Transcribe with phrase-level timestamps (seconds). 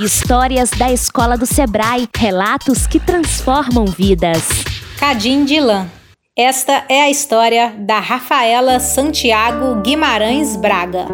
[0.00, 4.48] Histórias da Escola do Sebrae, relatos que transformam vidas.
[4.98, 5.86] Cadim de Lã.
[6.34, 11.04] Esta é a história da Rafaela Santiago Guimarães Braga.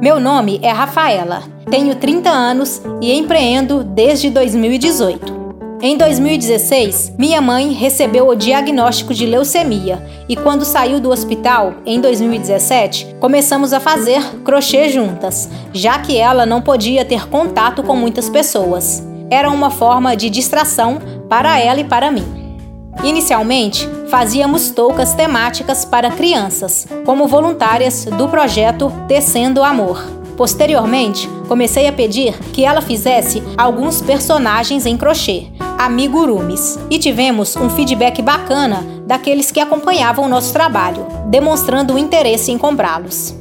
[0.00, 5.43] Meu nome é Rafaela, tenho 30 anos e empreendo desde 2018.
[5.86, 12.00] Em 2016, minha mãe recebeu o diagnóstico de leucemia e, quando saiu do hospital, em
[12.00, 18.30] 2017, começamos a fazer crochê juntas, já que ela não podia ter contato com muitas
[18.30, 19.06] pessoas.
[19.30, 22.56] Era uma forma de distração para ela e para mim.
[23.02, 30.02] Inicialmente, fazíamos toucas temáticas para crianças, como voluntárias do projeto Tecendo Amor.
[30.34, 35.48] Posteriormente, comecei a pedir que ela fizesse alguns personagens em crochê,
[35.84, 42.50] amigurumis, e tivemos um feedback bacana daqueles que acompanhavam o nosso trabalho, demonstrando o interesse
[42.50, 43.34] em comprá-los.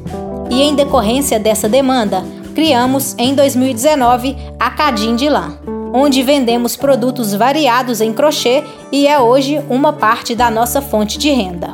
[0.49, 5.57] E em decorrência dessa demanda, criamos em 2019 a Cadim de Lã,
[5.93, 11.31] onde vendemos produtos variados em crochê e é hoje uma parte da nossa fonte de
[11.31, 11.71] renda.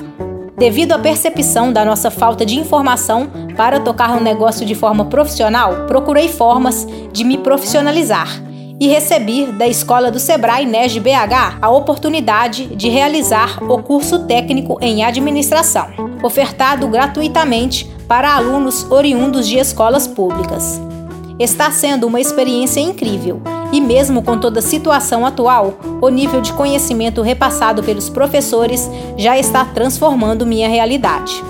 [0.55, 5.87] Devido à percepção da nossa falta de informação para tocar um negócio de forma profissional,
[5.87, 8.48] procurei formas de me profissionalizar
[8.79, 14.77] e recebi da Escola do Sebrae NESD BH a oportunidade de realizar o curso técnico
[14.81, 15.87] em administração,
[16.23, 20.79] ofertado gratuitamente para alunos oriundos de escolas públicas.
[21.37, 26.51] Está sendo uma experiência incrível e, mesmo com toda a situação atual, o nível de
[26.53, 31.41] conhecimento repassado pelos professores já está transformando minha realidade.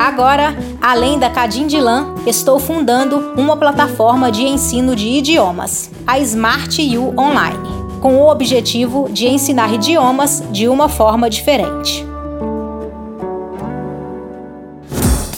[0.00, 1.30] Agora, além da
[1.78, 7.58] Lã, estou fundando uma plataforma de ensino de idiomas, a Smart U Online,
[8.00, 12.02] com o objetivo de ensinar idiomas de uma forma diferente.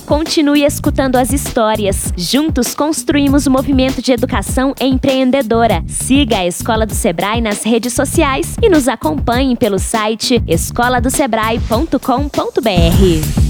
[0.07, 2.13] Continue escutando as histórias.
[2.17, 5.83] Juntos construímos o um movimento de educação empreendedora.
[5.89, 13.42] Siga a Escola do Sebrae nas redes sociais e nos acompanhe pelo site escoladosebrae.com.br.